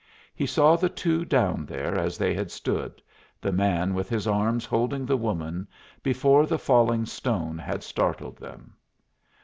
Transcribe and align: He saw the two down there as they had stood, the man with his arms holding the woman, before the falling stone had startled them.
He 0.33 0.47
saw 0.47 0.77
the 0.77 0.89
two 0.89 1.23
down 1.25 1.67
there 1.67 1.95
as 1.95 2.17
they 2.17 2.33
had 2.33 2.49
stood, 2.49 3.03
the 3.39 3.51
man 3.51 3.93
with 3.93 4.09
his 4.09 4.25
arms 4.25 4.65
holding 4.65 5.05
the 5.05 5.15
woman, 5.15 5.67
before 6.01 6.47
the 6.47 6.57
falling 6.57 7.05
stone 7.05 7.59
had 7.59 7.83
startled 7.83 8.39
them. 8.39 8.77